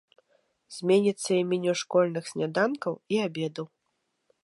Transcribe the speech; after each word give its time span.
Зменіцца 0.77 1.29
і 1.35 1.37
меню 1.51 1.73
школьных 1.83 2.23
сняданкаў 2.33 2.93
і 3.15 3.25
абедаў. 3.27 3.65